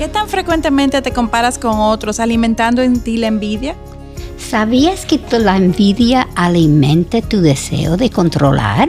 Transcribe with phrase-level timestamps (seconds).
[0.00, 3.76] ¿Qué tan frecuentemente te comparas con otros alimentando en ti la envidia?
[4.38, 8.88] ¿Sabías que la envidia alimenta tu deseo de controlar?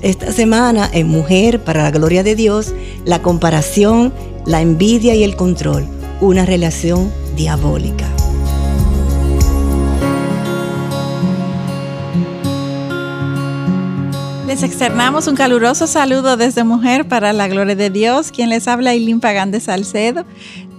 [0.00, 2.72] Esta semana en Mujer para la Gloria de Dios,
[3.04, 4.14] la comparación,
[4.46, 5.88] la envidia y el control,
[6.20, 8.06] una relación diabólica.
[14.54, 18.90] Les externamos un caluroso saludo desde Mujer para la Gloria de Dios, quien les habla
[18.90, 20.24] Aileen Pagán de Salcedo.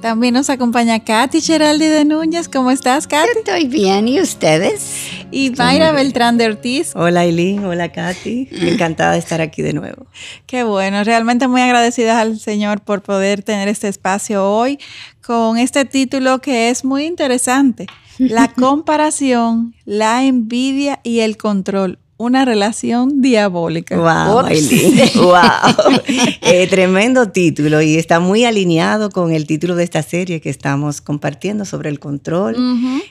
[0.02, 2.48] También nos acompaña Katy Geraldi de Núñez.
[2.48, 3.40] ¿Cómo estás, Katy?
[3.40, 5.10] Estoy bien, ¿y ustedes?
[5.30, 6.94] Y Mayra Beltrán de Ortiz.
[6.96, 7.66] Hola, Aileen.
[7.66, 8.48] Hola, Katy.
[8.62, 10.06] Encantada de estar aquí de nuevo.
[10.46, 11.04] Qué bueno.
[11.04, 14.80] Realmente muy agradecida al Señor por poder tener este espacio hoy
[15.22, 17.88] con este título que es muy interesante.
[18.20, 23.98] La comparación, la envidia y el control una relación diabólica.
[23.98, 24.44] Wow,
[25.16, 26.02] wow.
[26.42, 31.02] Eh, tremendo título y está muy alineado con el título de esta serie que estamos
[31.02, 32.56] compartiendo sobre el control,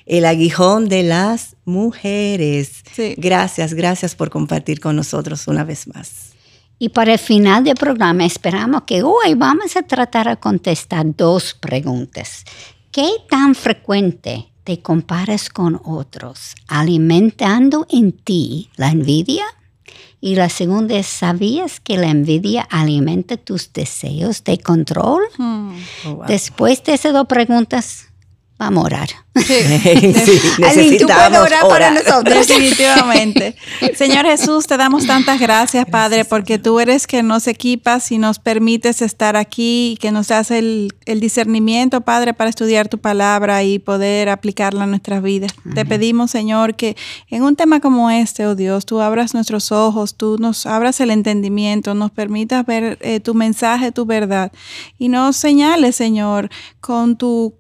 [0.07, 2.85] el aguijón de las mujeres.
[3.17, 6.33] Gracias, gracias por compartir con nosotros una vez más.
[6.79, 11.55] Y para el final del programa esperamos que hoy vamos a tratar de contestar dos
[11.55, 12.45] preguntas.
[12.91, 19.45] ¿Qué tan frecuente te comparas con otros, alimentando en ti la envidia.
[20.21, 25.23] Y la segunda es, ¿sabías que la envidia alimenta tus deseos de control?
[25.37, 25.75] Hmm.
[26.07, 28.09] Oh, Después de esas dos preguntas,
[28.59, 29.09] vamos a orar.
[29.35, 29.53] Sí,
[30.59, 32.47] necesitamos orar, para nosotros.
[32.47, 33.57] Definitivamente.
[33.97, 38.39] Señor Jesús, te damos tantas gracias, Padre, porque tú eres que nos equipas y nos
[38.39, 43.81] permites estar aquí y que nos das el, discernimiento, Padre, para estudiar tu palabra y
[43.81, 45.53] poder aplicarla a nuestras vidas.
[45.75, 46.97] Te pedimos, Señor, que
[47.29, 51.11] en un tema como este, oh Dios, tú abras nuestros ojos, tú nos abras el
[51.11, 54.53] entendimiento, nos permitas ver eh, tu mensaje, tu verdad
[54.99, 57.55] y nos señales, Señor, con tu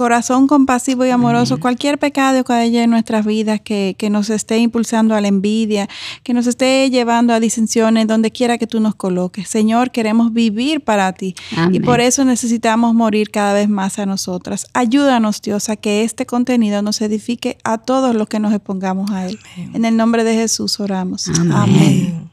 [0.00, 5.14] corazón compasivo y amoroso, cualquier pecado que haya en nuestras vidas que, nos esté impulsando
[5.14, 5.90] a la envidia,
[6.22, 9.46] que nos esté llevando a disensiones, donde quiera que tú nos coloques.
[9.50, 11.34] Señor, queremos vivir para ti
[11.70, 14.68] y por eso necesitamos morir cada vez más a nosotras.
[14.72, 19.26] Ayúdanos, Dios, a que este contenido nos edifique a todos los que nos expongamos a
[19.26, 19.38] él.
[19.74, 21.28] En el nombre de Jesús oramos.
[21.52, 22.30] Amén.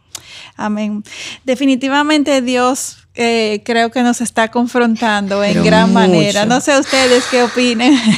[0.56, 1.04] Amén.
[1.44, 6.46] Definitivamente Dios eh, creo que nos está confrontando en gran manera.
[6.46, 8.00] No sé ustedes qué opinen.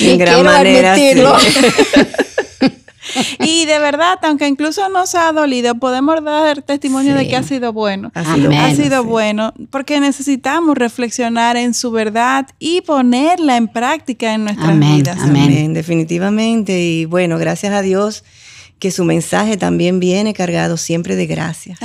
[0.00, 0.96] En gran manera.
[3.38, 7.72] y de verdad, aunque incluso nos ha dolido, podemos dar testimonio de que ha sido
[7.72, 8.12] bueno.
[8.14, 14.78] Ha sido, bueno, porque necesitamos reflexionar en su verdad y ponerla en práctica en nuestras
[14.78, 15.18] vidas.
[15.20, 16.78] Amén, definitivamente.
[16.78, 18.24] Y bueno, gracias a Dios
[18.78, 21.76] que su mensaje también viene cargado siempre de gracia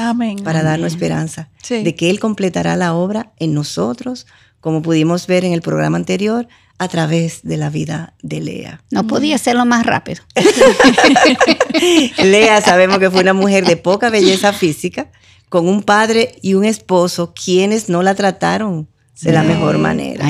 [0.44, 4.28] para darnos esperanza de que Él completará la obra en nosotros,
[4.60, 6.48] como pudimos ver en el programa anterior,
[6.80, 8.82] a través de la vida de Lea.
[8.92, 10.24] No podía hacerlo más rápido.
[12.18, 15.12] Lea sabemos que fue una mujer de poca belleza física,
[15.50, 18.90] con un padre y un esposo quienes no la trataron
[19.22, 20.28] de la mejor manera.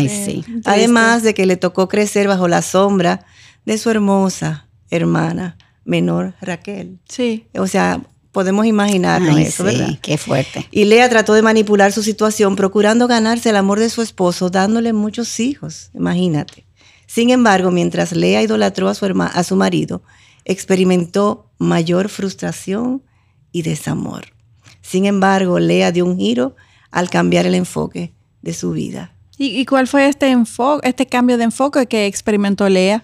[0.65, 3.25] Además de que le tocó crecer bajo la sombra
[3.65, 6.99] de su hermosa hermana menor Raquel.
[7.07, 7.47] Sí.
[7.55, 8.01] O sea,
[8.31, 9.99] podemos imaginarnos eso, sí, ¿verdad?
[10.01, 10.67] Qué fuerte.
[10.71, 14.91] Y Lea trató de manipular su situación, procurando ganarse el amor de su esposo, dándole
[14.91, 16.65] muchos hijos, imagínate.
[17.05, 20.01] Sin embargo, mientras Lea idolatró a su, a su marido,
[20.45, 23.03] experimentó mayor frustración
[23.51, 24.33] y desamor.
[24.81, 26.55] Sin embargo, Lea dio un giro
[26.91, 29.15] al cambiar el enfoque de su vida.
[29.37, 33.03] ¿Y, y cuál fue este, enfoque, este cambio de enfoque que experimentó Lea?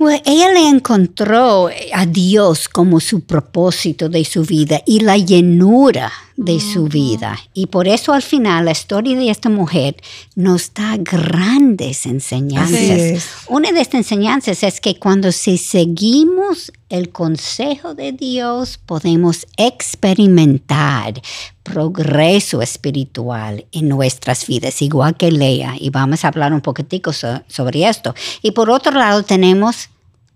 [0.00, 6.60] Ella le encontró a Dios como su propósito de su vida y la llenura de
[6.60, 7.36] su vida.
[7.52, 9.96] Y por eso al final la historia de esta mujer
[10.36, 13.44] nos da grandes enseñanzas.
[13.48, 21.20] Una de estas enseñanzas es que cuando si seguimos el consejo de Dios podemos experimentar
[21.64, 25.74] progreso espiritual en nuestras vidas, igual que Lea.
[25.76, 28.14] Y vamos a hablar un poquitico sobre esto.
[28.42, 29.90] Y por otro lado tenemos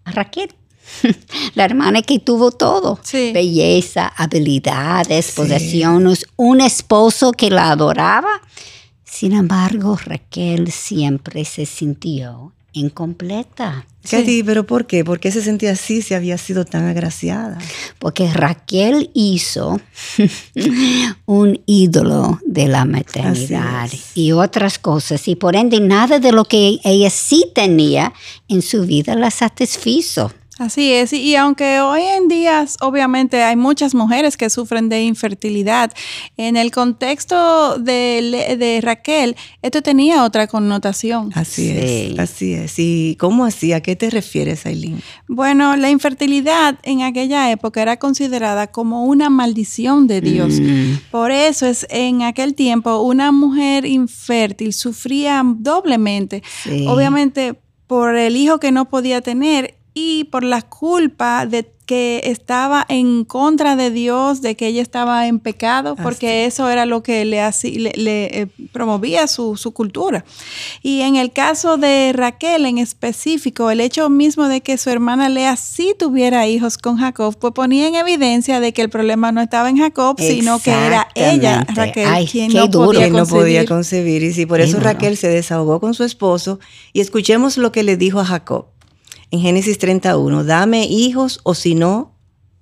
[0.05, 0.53] a Raquel
[1.55, 2.99] la hermana que tuvo todo.
[3.13, 8.41] Belleza, habilidades, posesiones, un esposo que la adoraba.
[9.05, 13.87] Sin embargo, Raquel siempre se sintió incompleta.
[14.09, 15.05] Katy, ¿pero por qué?
[15.05, 17.59] ¿Por qué se sentía así si había sido tan agraciada?
[17.99, 19.81] Porque Raquel hizo
[21.27, 25.29] un ídolo de la maternidad y otras cosas.
[25.29, 28.13] Y por ende, nada de lo que ella sí tenía
[28.49, 30.33] en su vida la satisfizo.
[30.63, 35.93] Así es, y aunque hoy en día obviamente hay muchas mujeres que sufren de infertilidad,
[36.37, 41.31] en el contexto de, Raquel, esto tenía otra connotación.
[41.35, 42.75] Así es, así es.
[42.79, 43.73] ¿Y cómo así?
[43.73, 45.03] ¿A qué te refieres, Aileen?
[45.27, 50.61] Bueno, la infertilidad en aquella época era considerada como una maldición de Dios.
[50.61, 51.11] Mm.
[51.11, 56.45] Por eso es en aquel tiempo una mujer infértil sufría doblemente.
[56.87, 57.57] Obviamente
[57.89, 63.25] por el hijo que no podía tener y por la culpa de que estaba en
[63.25, 67.43] contra de Dios, de que ella estaba en pecado, porque eso era lo que le,
[67.97, 70.25] le, eh, promovía su, cultura.
[70.83, 75.29] Y en el caso de Raquel en específico, el hecho mismo de que su hermana
[75.29, 79.41] Lea sí tuviera hijos con Jacob, pues ponía en evidencia de que el problema no
[79.41, 84.23] estaba en Jacob, sino que era ella, Raquel, quien, no, podía no podía concebir.
[84.23, 86.61] Y sí, por eso Raquel se desahogó con su esposo.
[86.93, 88.72] Y escuchemos lo que le dijo a Jacob
[89.33, 92.15] en Génesis 31, dame hijos o si no,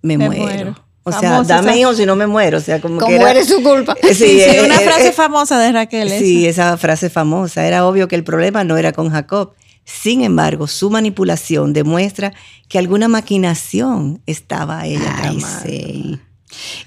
[0.03, 0.77] me, muero.
[1.03, 2.59] O sea, dame hijos si no me muero.
[2.59, 3.97] O sea, como, que era, su culpa.
[4.03, 6.09] Sí, sí, eh, una eh, frase eh, famosa de Raquel.
[6.09, 7.67] Sí, esa frase famosa.
[7.67, 9.55] Era obvio que el problema no era con Jacob.
[9.85, 12.33] Sin embargo, su manipulación demuestra
[12.69, 16.21] que alguna maquinación estaba ella Ay, Sí.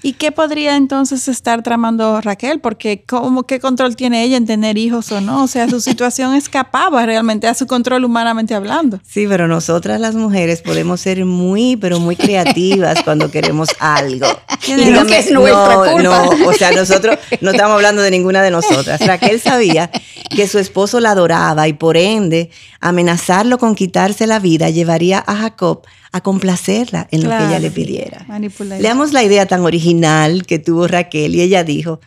[0.02, 2.60] ¿Y qué podría entonces estar tramando Raquel?
[2.60, 5.44] Porque ¿cómo, ¿qué control tiene ella en tener hijos o no?
[5.44, 9.00] O sea, su situación escapaba realmente a su control humanamente hablando.
[9.06, 14.26] Sí, pero nosotras las mujeres podemos ser muy, pero muy creativas cuando queremos algo.
[14.66, 16.02] Y no, que es nuestra culpa.
[16.02, 18.98] no, o sea, nosotros no estamos hablando de ninguna de nosotras.
[19.06, 19.90] Raquel sabía
[20.30, 22.50] que su esposo la adoraba y por ende
[22.80, 25.82] amenazarlo con quitarse la vida llevaría a Jacob
[26.14, 28.24] a complacerla en lo que ella le pidiera.
[28.78, 31.98] Leamos la idea tan original que tuvo Raquel y ella dijo,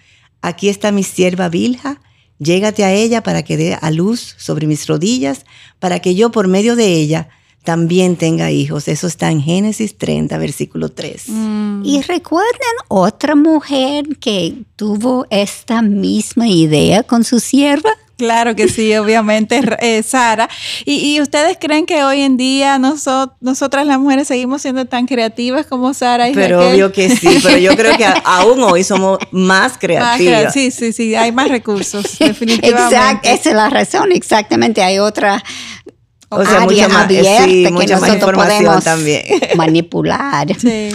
[0.42, 2.00] aquí está mi sierva Vilja,
[2.40, 5.46] llégate a ella para que dé a luz sobre mis rodillas,
[5.80, 7.28] para que yo por medio de ella
[7.66, 8.88] también tenga hijos.
[8.88, 11.24] Eso está en Génesis 30, versículo 3.
[11.28, 11.82] Mm.
[11.84, 17.92] Y recuerden otra mujer que tuvo esta misma idea con su sierva.
[18.18, 20.50] Claro que sí, obviamente, eh, Sara.
[20.86, 25.94] Y, ustedes creen que hoy en día nosotras las mujeres seguimos siendo tan creativas como
[25.94, 30.52] Sara y Pero obvio que sí, pero yo creo que aún hoy somos más creativas.
[30.52, 32.96] sí, sí, sí, hay más recursos, definitivamente.
[32.96, 34.82] Exacto, esa es la razón, exactamente.
[34.82, 35.44] Hay otra
[36.30, 39.24] o sea, mucha más, sí, mucha más información también.
[39.56, 40.48] manipular.
[40.60, 40.90] Sí.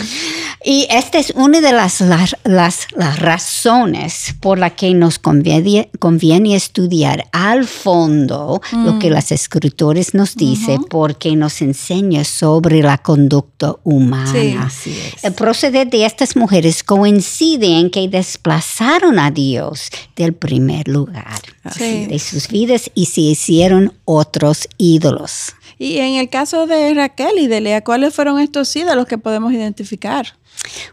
[0.64, 2.86] Y esta es una de las, las, las,
[3.18, 9.12] razones por la que nos conviene, conviene estudiar al fondo lo que mm.
[9.12, 14.70] las escritores nos dicen, porque nos enseña sobre la conducta humana.
[14.70, 21.40] Sí, El proceder de estas mujeres coincide en que desplazaron a Dios del primer lugar
[21.78, 25.54] de sus vidas y se hicieron otros ídolos.
[25.78, 29.52] Y en el caso de Raquel y de Lea, ¿cuáles fueron estos ídolos que podemos
[29.52, 30.36] identificar?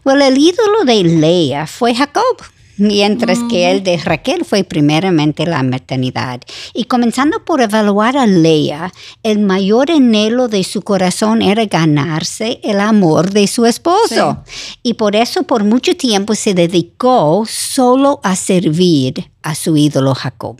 [0.04, 2.36] Bueno, el ídolo de Lea fue Jacob,
[2.80, 6.40] mientras que el de Raquel fue primeramente la maternidad.
[6.74, 8.92] Y comenzando por evaluar a Lea,
[9.22, 14.42] el mayor anhelo de su corazón era ganarse el amor de su esposo.
[14.82, 20.56] Y por eso por mucho tiempo se dedicó solo a servir a su ídolo Jacob.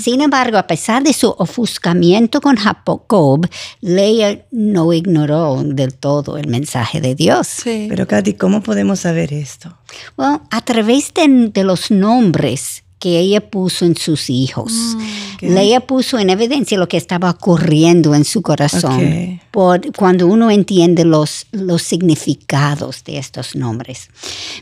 [0.00, 3.48] Sin embargo, a pesar de su ofuscamiento con Jacob,
[3.80, 7.60] Leia no ignoró del todo el mensaje de Dios.
[7.64, 9.76] Pero Katy, ¿cómo podemos saber esto?
[10.16, 14.72] Bueno, a través de, los nombres que ella puso en sus hijos.
[14.72, 20.50] Mm, Leia puso en evidencia lo que estaba ocurriendo en su corazón por, cuando uno
[20.50, 24.10] entiende los, los significados de estos nombres.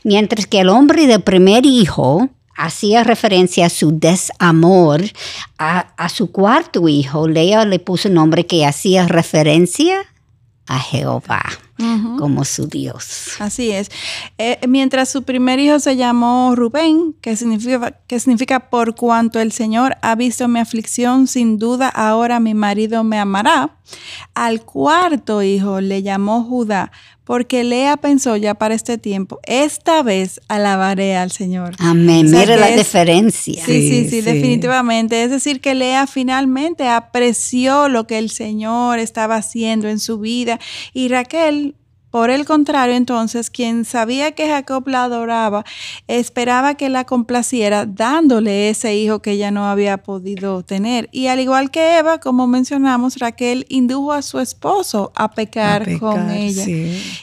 [0.05, 5.03] Mientras que el hombre del primer hijo hacía referencia a su desamor
[5.59, 7.29] a, su cuarto hijo.
[7.29, 10.01] Lea le puso un nombre que hacía referencia
[10.67, 11.43] a Jehová
[12.19, 13.37] como su Dios.
[13.39, 13.89] Así es.
[14.37, 19.53] Eh, mientras su primer hijo se llamó Rubén, que significa, que significa por cuanto el
[19.53, 23.77] Señor ha visto mi aflicción, sin duda ahora mi marido me amará.
[24.35, 26.91] Al cuarto hijo le llamó Judá,
[27.29, 31.75] porque Lea pensó ya para este tiempo, esta vez alabaré al Señor.
[31.79, 33.63] Amén, mire la diferencia.
[33.67, 35.23] Sí, sí, sí, definitivamente.
[35.23, 40.59] Es decir, que Lea finalmente apreció lo que el Señor estaba haciendo en su vida
[40.95, 41.75] y Raquel
[42.11, 45.65] por el contrario, entonces, quien sabía que Jacob la adoraba,
[46.07, 51.09] esperaba que la complaciera dándole ese hijo que ella no había podido tener.
[51.13, 56.31] Y al igual que Eva, como mencionamos, Raquel indujo a su esposo a pecar, con
[56.31, 56.65] ella.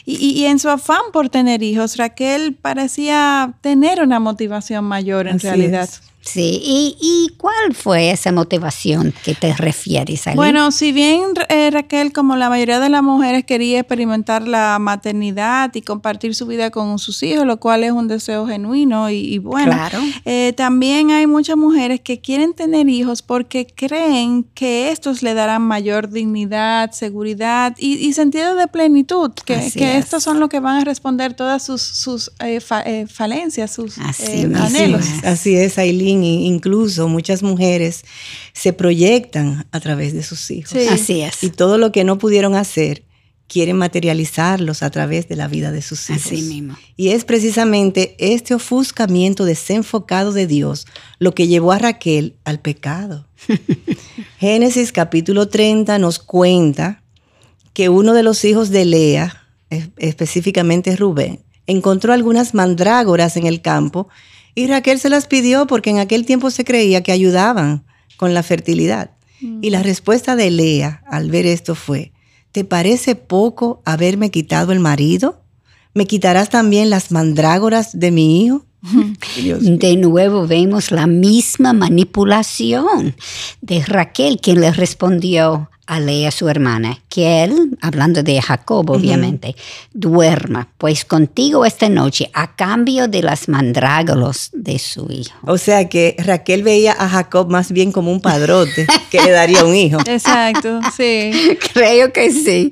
[0.04, 5.88] Y, en su afán por tener hijos, Raquel parecía tener una motivación mayor en realidad.
[6.26, 6.60] Sí,
[7.00, 10.34] ¿Y, cuál fue esa motivación que te refieres a?
[10.34, 15.72] Bueno, si bien eh, Raquel, como la mayoría de las mujeres, quería experimentar la maternidad
[15.74, 19.70] y compartir su vida con sus hijos, lo cual es un deseo genuino y, bueno,
[19.70, 20.00] claro.
[20.24, 25.62] Eh, también hay muchas mujeres que quieren tener hijos porque creen que estos le darán
[25.62, 31.34] mayor dignidad, seguridad y, sentido de plenitud, que, estos son los que van a responder
[31.34, 32.60] todas sus, sus eh,
[33.06, 35.06] falencias, sus anhelos.
[35.22, 38.04] Así es, Aileen incluso muchas mujeres
[38.52, 40.74] se proyectan a través de sus hijos.
[40.90, 41.42] Así es.
[41.42, 43.04] Y todo lo que no pudieron hacer,
[43.48, 46.26] quieren materializarlos a través de la vida de sus hijos.
[46.26, 46.76] Así mismo.
[46.96, 50.86] Y es precisamente este ofuscamiento desenfocado de Dios
[51.18, 53.28] lo que llevó a Raquel al pecado.
[54.38, 57.02] Génesis capítulo 30 nos cuenta
[57.72, 59.46] que uno de los hijos de Lea,
[59.98, 64.08] específicamente Rubén, encontró algunas mandrágoras en el campo
[64.56, 67.84] y Raquel se las pidió porque en aquel tiempo se creía que ayudaban
[68.16, 69.10] con la fertilidad.
[69.60, 72.12] Y la respuesta de Lea al ver esto fue,
[72.52, 75.42] ¿te parece poco haberme quitado el marido?
[75.92, 78.64] ¿Me quitarás también las mandrágoras de mi hijo?
[79.60, 83.14] De nuevo vemos la misma manipulación
[83.60, 89.54] de Raquel, quien le respondió, a Lea, su hermana, que él, hablando de Jacob, obviamente,
[89.92, 95.38] duerma, pues contigo esta noche, a cambio de las mandrágolos de su hijo.
[95.42, 99.64] O sea que Raquel veía a Jacob más bien como un padrote que le daría
[99.64, 99.98] un hijo.
[100.06, 101.30] Exacto, sí.
[101.72, 102.70] Creo que sí.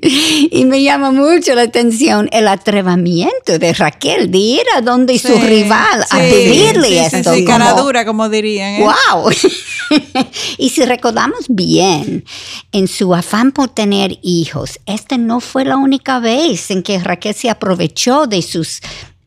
[0.51, 5.37] Y me llama mucho la atención el atrevimiento de Raquel de ir a donde su
[5.37, 7.33] rival a pedirle esto.
[7.33, 7.45] Sí,
[7.77, 8.81] dura, como dirían.
[8.81, 9.29] ¡Wow!
[9.31, 10.27] ¿eh?
[10.57, 12.25] y si recordamos bien,
[12.71, 17.35] en su afán por tener hijos, esta no fue la única vez en que Raquel
[17.35, 18.81] se aprovechó de sus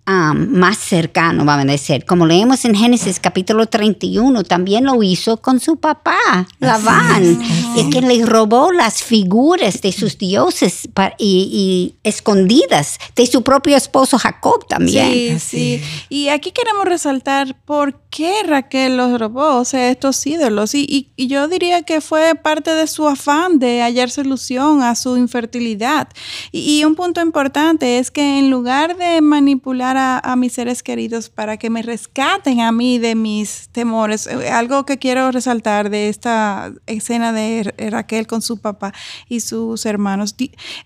[0.08, 2.04] más cercano, vamos a decir.
[2.06, 6.16] Como leemos en Génesis capítulo 31, también lo hizo con su papá,
[6.60, 7.38] Labán,
[7.76, 14.18] y que le robó las figuras de sus dioses y, escondidas de su propio esposo
[14.18, 15.38] Jacob también.
[15.38, 15.82] Sí, sí.
[16.08, 20.74] Y aquí queremos resaltar por qué Raquel los robó, o sea, estos ídolos.
[20.74, 26.08] Y, yo diría que fue parte de su afán de hallar solución a su infertilidad.
[26.52, 31.56] y un punto importante es que en lugar de manipular a, mis seres queridos para
[31.56, 34.26] que me rescaten a mí de mis temores.
[34.26, 38.92] Eh, algo que quiero resaltar de esta escena de Raquel con su papá
[39.28, 40.34] y sus hermanos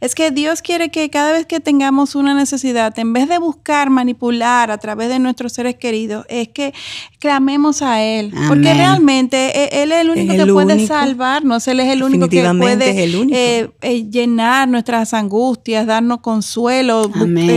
[0.00, 3.90] es que Dios quiere que cada vez que tengamos una necesidad, en vez de buscar
[3.90, 6.72] manipular a través de nuestros seres queridos, es que
[7.22, 8.32] clamemos a Él.
[8.48, 12.42] Porque realmente e, Él es el único que puede salvarnos, Él es el único que
[12.58, 17.08] puede eh, eh, llenar nuestras angustias, darnos consuelo,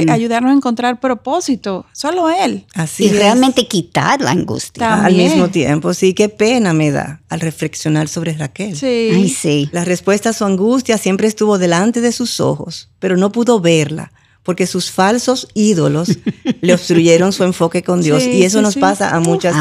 [0.07, 2.67] ayudarnos a encontrar propósito solo Él.
[2.75, 5.03] Así y realmente quitar la angustia.
[5.03, 8.77] Al mismo tiempo, sí, qué pena me da al reflexionar sobre Raquel.
[8.77, 9.33] Sí.
[9.35, 9.67] sí.
[9.71, 14.11] La respuesta a su angustia siempre estuvo delante de sus ojos, pero no pudo verla
[14.45, 16.19] porque sus falsos ídolos
[16.61, 18.23] le obstruyeron su enfoque con Dios.
[18.23, 19.55] y eso nos pasa a muchas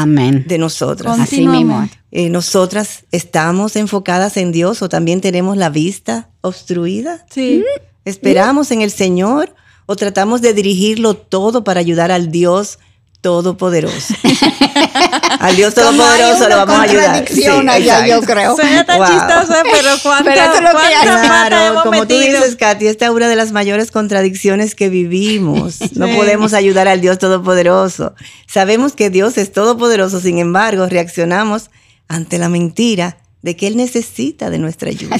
[0.45, 1.19] de nosotras.
[1.19, 1.89] Así mismo.
[2.11, 7.25] Eh, nosotras estamos enfocadas en Dios o también tenemos la vista obstruida.
[7.31, 7.65] Sí.
[8.05, 9.55] Esperamos en el Señor
[9.87, 12.77] o tratamos de dirigirlo todo para ayudar al Dios
[13.25, 14.13] Todopoderoso.
[15.39, 17.27] al Dios Todopoderoso lo vamos a ayudar.
[17.27, 18.55] Sí, allá, yo creo.
[18.55, 23.51] Suena tan chistoso, pero cuánto, Claro, como tú dices, Katy, esta es una de las
[23.51, 25.79] mayores contradicciones que vivimos.
[25.95, 28.13] No podemos ayudar al Dios Todopoderoso.
[28.47, 31.71] Sabemos que Dios es todopoderoso, sin embargo, reaccionamos
[32.07, 35.15] ante la mentira de que Él necesita de nuestra ayuda.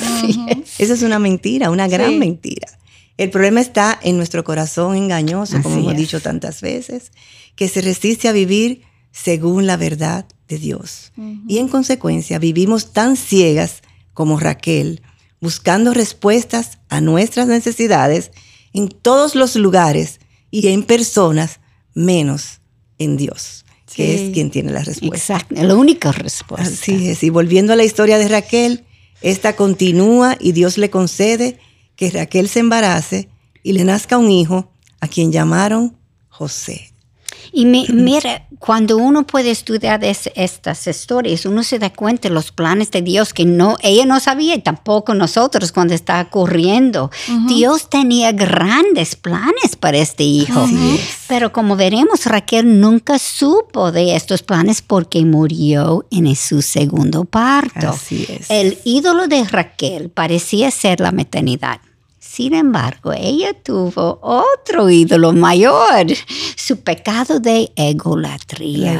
[0.77, 2.67] Esa es una mentira, una gran mentira.
[3.17, 7.11] El problema está en nuestro corazón engañoso, como hemos dicho tantas veces,
[7.55, 8.81] que se resiste a vivir
[9.11, 11.13] según la verdad de Dios.
[11.47, 13.81] Y en consecuencia vivimos tan ciegas
[14.13, 15.01] como Raquel,
[15.39, 18.31] buscando respuestas a nuestras necesidades
[18.73, 20.19] en todos los lugares
[20.51, 21.61] y en personas,
[21.93, 22.59] menos
[22.97, 25.37] en Dios, que es quien tiene la respuesta.
[25.37, 26.67] Exacto, la única respuesta.
[26.67, 27.23] Así es.
[27.23, 28.83] Y volviendo a la historia de Raquel,
[29.21, 31.57] esta continúa y Dios le concede
[31.95, 33.29] que Raquel se embarace
[33.63, 35.95] y le nazca un hijo a quien llamaron
[36.29, 36.94] José.
[37.51, 42.91] Y mira, cuando uno puede estudiar estas historias, uno se da cuenta de los planes
[42.91, 47.11] de Dios que no, ella no sabía y tampoco nosotros cuando está ocurriendo.
[47.47, 50.67] Dios tenía grandes planes para este hijo.
[51.27, 57.89] Pero como veremos, Raquel nunca supo de estos planes porque murió en su segundo parto.
[57.89, 58.49] Así es.
[58.49, 61.79] El ídolo de Raquel parecía ser la maternidad
[62.35, 66.07] Sin embargo, ella tuvo otro ídolo mayor,
[66.57, 68.99] su pecado de egolatría.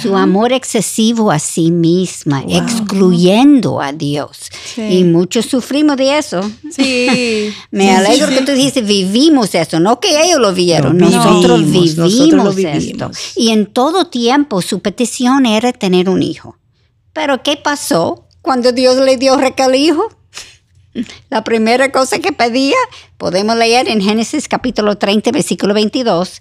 [0.00, 4.48] Su amor excesivo a sí misma, excluyendo a Dios.
[4.76, 6.40] Y muchos sufrimos de eso.
[6.70, 7.52] Sí.
[7.72, 13.10] Me alegro que tú dices, vivimos eso, no que ellos lo vieron, nosotros, vivimos esto.
[13.34, 16.58] Y en todo tiempo su petición era tener un hijo.
[17.12, 20.21] Pero ¿qué pasó cuando Dios le dio recal hijo?
[21.30, 22.76] La primera cosa que pedía,
[23.16, 26.38] podemos leer en Génesis capítulo 30, versículo 22.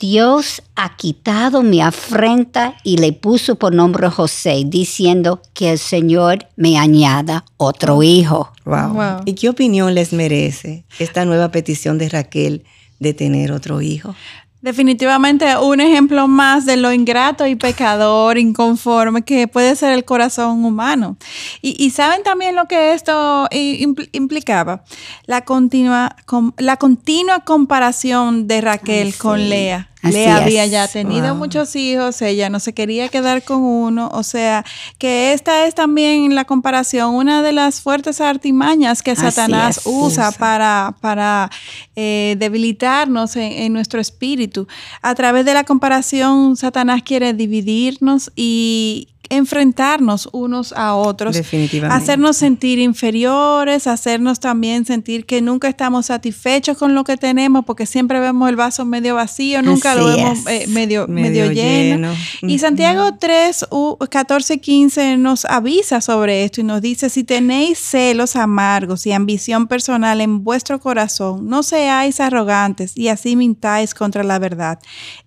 [0.00, 6.48] Dios ha quitado mi afrenta y le puso por nombre José, diciendo que el Señor
[6.56, 8.50] me añada otro hijo.
[8.64, 9.20] wow.
[9.26, 12.64] ¿Y qué opinión les merece esta nueva petición de Raquel
[12.98, 14.14] de tener otro hijo?
[14.62, 20.64] Definitivamente un ejemplo más de lo ingrato y pecador, inconforme que puede ser el corazón
[20.66, 21.16] humano.
[21.62, 24.84] Y, saben también lo que esto implicaba,
[25.24, 26.14] la continua,
[26.58, 29.88] la continua comparación de Raquel con Lea.
[30.02, 34.64] Le había ya tenido muchos hijos, ella no se quería quedar con uno, o sea,
[34.98, 40.94] que esta es también la comparación, una de las fuertes artimañas que Satanás usa, para,
[41.00, 41.50] para
[41.96, 44.66] eh, debilitarnos en, nuestro espíritu.
[45.02, 51.40] A través de la comparación, Satanás quiere dividirnos y, enfrentarnos unos a otros,
[51.88, 57.86] hacernos sentir inferiores, hacernos también sentir que nunca estamos satisfechos con lo que tenemos, porque
[57.86, 62.12] siempre vemos el vaso medio vacío, nunca lo vemos eh, medio, medio, lleno.
[62.42, 63.66] Y Santiago 3,
[64.10, 69.68] 14 15 nos avisa sobre esto y nos dice, si tenéis celos amargos y ambición
[69.68, 74.80] personal en vuestro corazón, no seáis arrogantes y así mintáis contra la verdad.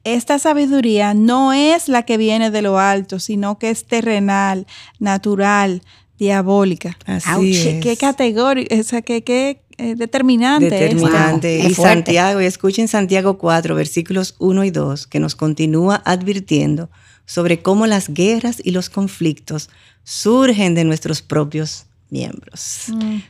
[0.03, 4.67] Esta sabiduría no es la que viene de lo alto, sino que es terrenal,
[4.99, 5.81] natural,
[6.17, 6.97] diabólica.
[7.05, 8.67] Así Qué categoría,
[9.05, 10.69] qué, qué eh, determinante.
[10.69, 11.59] Determinante.
[11.59, 16.89] y Santiago, y escuchen Santiago 4, versículos 1 y 2, que nos continúa advirtiendo
[17.25, 19.69] sobre cómo las guerras y los conflictos
[20.03, 22.85] surgen de nuestros propios miembros.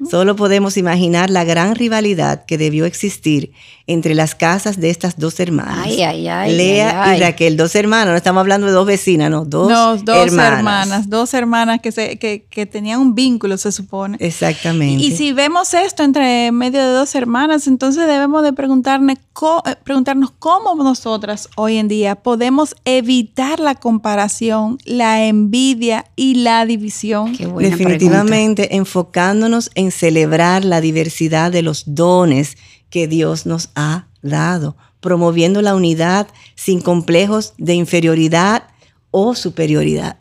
[0.10, 3.54] Solo podemos imaginar la gran rivalidad que debió existir
[3.86, 5.88] entre las casas de estas dos hermanas.
[5.88, 11.10] Lea y Raquel, dos hermanas, no estamos hablando de dos vecinas, no, dos, dos hermanas.
[11.10, 14.18] Dos hermanas que, se, que, que, tenían un vínculo, se supone.
[14.22, 15.04] Exactamente.
[15.04, 19.18] Y, si vemos esto entre medio de dos hermanas, entonces debemos de preguntarnos,
[19.66, 26.66] eh, preguntarnos cómo nosotras hoy en día podemos evitar la comparación, la envidia y la
[26.66, 27.36] división.
[27.58, 32.56] Definitivamente enfocándonos en celebrar la diversidad de los dones
[32.94, 38.66] que Dios nos ha dado, promoviendo la unidad sin complejos de inferioridad
[39.10, 40.18] o superioridad.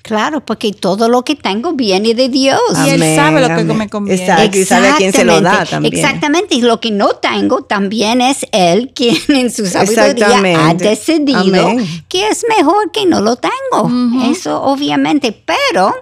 [0.00, 2.58] Claro, porque todo lo que tengo viene de Dios.
[2.86, 4.22] y Él sabe lo que me conviene.
[4.22, 5.94] Exacto, y sabe a quién se lo da también.
[5.94, 11.76] Exactamente, y lo que no tengo también es Él quien en su sabiduría ha decidido
[12.08, 13.90] que es mejor que no lo tengo.
[14.30, 15.92] Eso obviamente, pero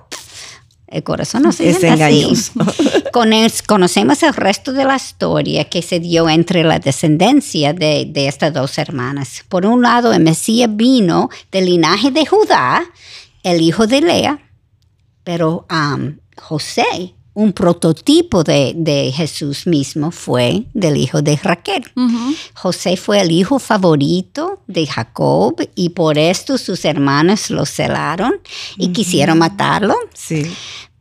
[0.92, 2.52] el corazón no se es engañoso.
[3.66, 8.76] conocemos el resto de la historia que se dio entre la descendencia de, estas dos
[8.76, 9.42] hermanas.
[9.48, 12.84] Por un lado, el Mesías vino del linaje de Judá,
[13.42, 14.38] el hijo de Lea,
[15.24, 21.84] pero um, José, un prototipo de, Jesús mismo, fue del hijo de Raquel.
[22.54, 28.34] José fue el hijo favorito de Jacob y por esto sus hermanos lo celaron
[28.76, 29.96] y quisieron matarlo.
[30.14, 30.50] Sí.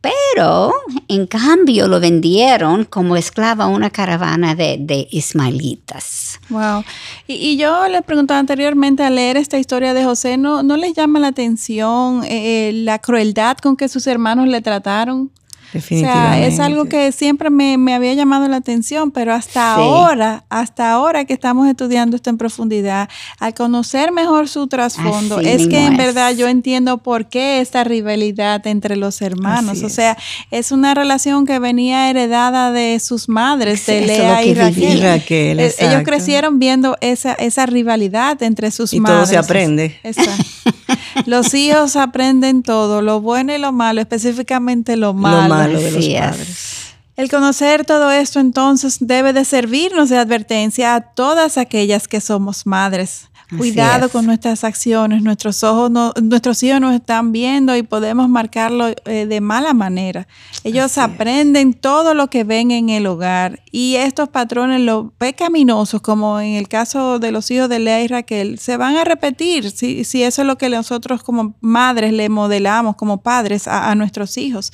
[0.02, 0.72] Pero,
[1.06, 6.40] en cambio, lo vendieron como esclavo a una caravana de, ismaelitas.
[6.48, 6.82] Wow.
[7.28, 11.20] Y, yo le preguntaba anteriormente al leer esta historia de José, ¿no, no les llama
[11.20, 15.30] la atención eh, la crueldad con que sus hermanos le trataron?
[15.74, 20.92] O sea, es algo que siempre me, había llamado la atención, pero hasta ahora, hasta
[20.92, 23.08] ahora que estamos estudiando esto en profundidad,
[23.38, 28.66] al conocer mejor su trasfondo, es que en verdad yo entiendo por qué esta rivalidad
[28.66, 29.82] entre los hermanos.
[29.82, 30.16] o sea,
[30.50, 35.60] es una relación que venía heredada de sus madres, de Lea y Raquel.
[35.60, 39.14] Eh, ellos crecieron viendo esa, esa rivalidad entre sus madres.
[39.14, 39.98] Y todo se aprende.
[40.02, 40.44] Exacto.
[41.26, 45.42] Los hijos aprenden todo, lo bueno y lo malo, específicamente lo malo.
[45.42, 46.94] Lo malo de los padres.
[47.16, 52.66] El conocer todo esto entonces debe de servirnos de advertencia a todas aquellas que somos
[52.66, 55.90] madres Cuidado con nuestras acciones, nuestros ojos,
[56.22, 60.26] nuestros hijos nos están viendo y podemos marcarlo eh, de mala manera.
[60.64, 66.40] Ellos aprenden todo lo que ven en el hogar y estos patrones, los pecaminosos, como
[66.40, 70.04] en el caso de los hijos de Lea y Raquel, se van a repetir si,
[70.04, 74.72] si eso es lo que nosotros como madres le modelamos, como padres a, nuestros hijos.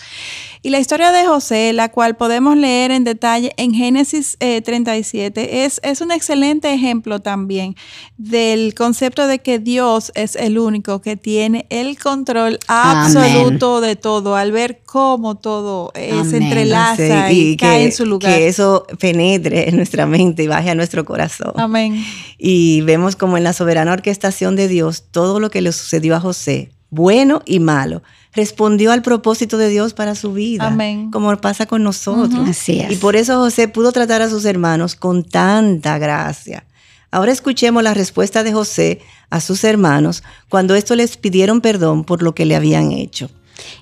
[0.63, 5.65] Y la historia de José, la cual podemos leer en detalle en Génesis 37, eh,
[5.65, 7.75] es, es un excelente ejemplo también
[8.17, 14.37] del concepto de que Dios es el único que tiene el control absoluto de todo,
[14.37, 18.35] al ver cómo todo se entrelaza y, cae en su lugar.
[18.35, 21.53] Que eso penetre en nuestra mente y baje a nuestro corazón.
[21.57, 22.05] Amén.
[22.39, 26.21] Y vemos como en la soberana orquestación de Dios, todo lo que le sucedió a
[26.21, 28.03] José, bueno y malo,
[28.33, 30.69] respondió al propósito de Dios para su vida.
[30.69, 31.11] Amén.
[31.11, 32.49] Como pasa con nosotros.
[32.49, 32.93] Así es.
[32.93, 36.65] Y por eso José pudo tratar a sus hermanos con tanta gracia.
[37.11, 42.23] Ahora escuchemos la respuesta de José a sus hermanos cuando estos les pidieron perdón por
[42.23, 43.31] lo que le habían hecho.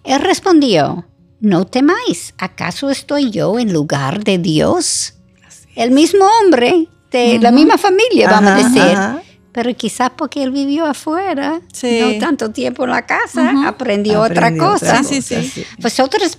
[0.04, 1.06] Él respondió,
[1.40, 5.14] no temáis, ¿acaso estoy yo en lugar de Dios?
[5.74, 9.25] El mismo hombre de la misma familia, vamos a decir
[9.56, 15.02] pero quizás porque él vivió afuera, no tanto tiempo en la casa, aprendió, otra cosa.
[15.02, 16.36] Sí, sí, Vosotros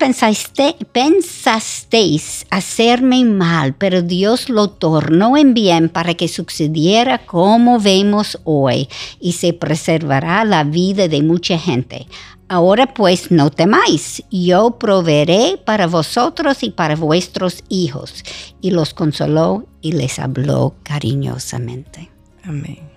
[0.91, 8.87] pensasteis hacerme mal, pero Dios lo tornó en bien para que sucediera como vemos hoy
[9.19, 12.05] y se preservará la vida de mucha gente.
[12.49, 18.23] Ahora pues no temáis, yo proveeré para vosotros y para vuestros hijos.
[18.61, 22.11] Y los consoló y les habló cariñosamente.
[22.43, 22.96] Amén.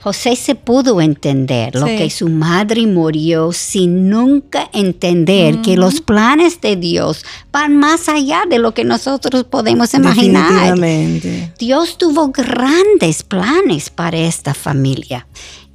[0.00, 6.60] José se pudo entender lo que su madre murió sin nunca entender que los planes
[6.60, 10.78] de Dios van más allá de lo que nosotros podemos imaginar.
[11.58, 15.26] Dios tuvo grandes planes para esta familia.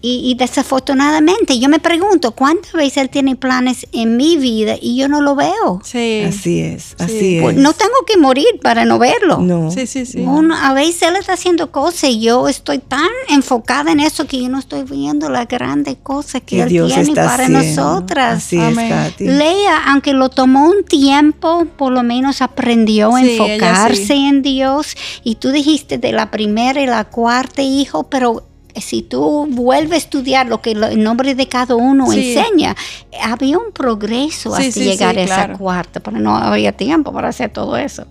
[0.05, 5.07] Y, desafortunadamente, yo me pregunto, ¿cuántas veces él tiene planes en mi vida y yo
[5.07, 5.79] no lo veo?
[5.81, 6.23] Sí.
[6.27, 7.61] Así es, así pues, es.
[7.63, 9.37] No tengo que morir para no verlo.
[9.37, 9.71] No.
[9.71, 10.25] Sí, sí, sí.
[10.61, 14.49] a veces él está haciendo cosas y yo estoy tan enfocada en eso que yo
[14.49, 18.43] no estoy viendo las grandes cosas que, él tiene para nosotras.
[18.43, 19.25] Así es, Katy.
[19.25, 24.97] Lea, aunque lo tomó un tiempo, por lo menos aprendió a enfocarse en Dios.
[25.23, 28.43] Y tú dijiste de la primera y la cuarta hijo, pero
[28.81, 32.75] si tú vuelves a estudiar lo que el nombre de cada uno enseña,
[33.21, 37.77] había un progreso hasta llegar a esa cuarta, pero no había tiempo para hacer todo
[37.77, 38.05] eso.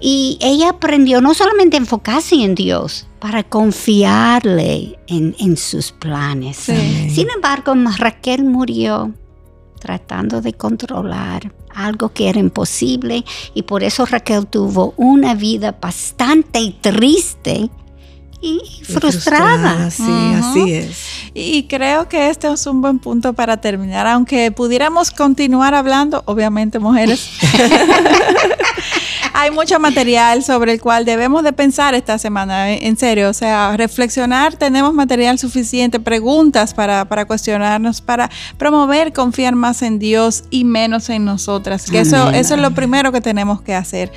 [0.00, 6.58] Y ella aprendió no solamente a enfocarse en Dios, para confiarle en, sus planes.
[6.58, 9.14] Sin embargo, Raquel murió
[9.80, 16.74] tratando de controlar algo que era imposible y por eso Raquel tuvo una vida bastante
[16.82, 17.70] triste
[18.44, 19.90] y frustrada.
[19.90, 20.98] Sí, así es.
[21.32, 26.78] Y creo que este es un buen punto para terminar, aunque pudiéramos continuar hablando, obviamente
[26.78, 27.28] mujeres.
[29.36, 33.32] Hay mucho material sobre el cual debemos de pensar esta semana, eh, en serio, o
[33.32, 40.44] sea, reflexionar, tenemos material suficiente, preguntas para, para cuestionarnos, para promover, confiar más en Dios
[40.50, 44.12] y menos en nosotras, que eso, eso es lo primero que tenemos que hacer.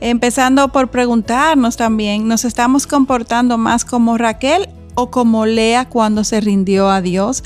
[0.00, 6.40] Empezando por preguntarnos también, ¿nos estamos comportando más como Raquel o como Lea cuando se
[6.40, 7.44] rindió a Dios?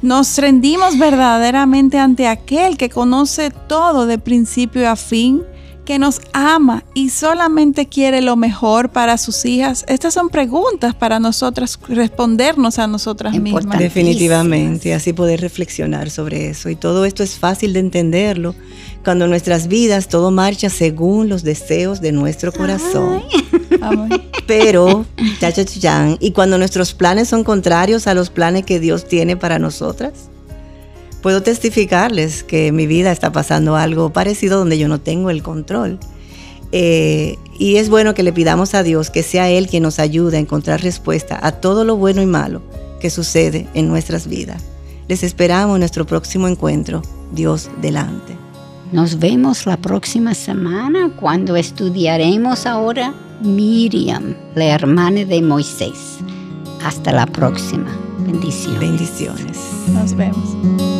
[0.00, 5.42] Nos rendimos verdaderamente ante aquel que conoce todo de principio a fin
[5.84, 9.84] que nos ama y solamente quiere lo mejor para sus hijas?
[9.88, 13.78] Estas son preguntas para nosotras respondernos a nosotras mismas.
[13.78, 16.68] Definitivamente, así poder reflexionar sobre eso.
[16.68, 18.54] Y todo esto es fácil de entenderlo
[19.04, 23.22] cuando en nuestras vidas todo marcha según los deseos de nuestro corazón.
[24.46, 25.04] Pero,
[26.20, 30.12] y cuando nuestros planes son contrarios a los planes que Dios tiene para nosotras,
[31.22, 35.98] puedo testificarles que mi vida está pasando algo parecido donde yo no tengo el control.
[36.72, 40.38] Eh, y es bueno que le pidamos a Dios que sea Él quien nos ayude
[40.38, 42.62] a encontrar respuesta a todo lo bueno y malo
[43.00, 44.62] que sucede en nuestras vidas.
[45.08, 47.02] Les esperamos en nuestro próximo encuentro.
[47.32, 48.36] Dios delante.
[48.92, 56.18] Nos vemos la próxima semana cuando estudiaremos ahora Miriam, la hermana de Moisés.
[56.84, 57.90] Hasta la próxima.
[58.18, 58.80] Bendiciones.
[58.80, 59.58] Bendiciones.
[59.92, 60.91] Nos vemos.